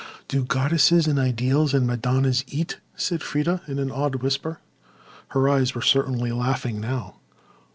"Do 0.27 0.43
goddesses 0.43 1.05
and 1.05 1.19
ideals 1.19 1.75
and 1.75 1.85
Madonnas 1.85 2.43
eat?" 2.47 2.79
said 2.95 3.21
Freda 3.21 3.61
in 3.67 3.77
an 3.77 3.91
awed 3.91 4.15
whisper. 4.15 4.59
Her 5.27 5.47
eyes 5.47 5.75
were 5.75 5.83
certainly 5.83 6.31
laughing 6.31 6.79
now. 6.81 7.17